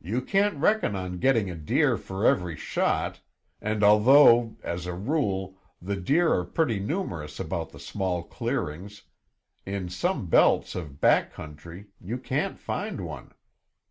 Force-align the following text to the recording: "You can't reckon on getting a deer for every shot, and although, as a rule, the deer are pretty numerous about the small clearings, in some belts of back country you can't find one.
"You 0.00 0.22
can't 0.22 0.56
reckon 0.56 0.96
on 0.96 1.18
getting 1.18 1.50
a 1.50 1.54
deer 1.54 1.98
for 1.98 2.24
every 2.24 2.56
shot, 2.56 3.20
and 3.60 3.84
although, 3.84 4.56
as 4.62 4.86
a 4.86 4.94
rule, 4.94 5.58
the 5.82 5.96
deer 5.96 6.32
are 6.32 6.42
pretty 6.46 6.78
numerous 6.80 7.38
about 7.38 7.68
the 7.68 7.80
small 7.80 8.22
clearings, 8.22 9.02
in 9.66 9.90
some 9.90 10.24
belts 10.28 10.74
of 10.74 11.02
back 11.02 11.34
country 11.34 11.88
you 12.00 12.16
can't 12.16 12.58
find 12.58 13.02
one. 13.02 13.34